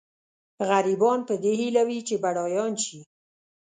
غریبان 0.69 1.19
په 1.27 1.33
دې 1.43 1.53
هیله 1.61 1.81
وي 1.87 1.99
چې 2.07 2.15
بډایان 2.23 2.73
شي. 2.83 2.99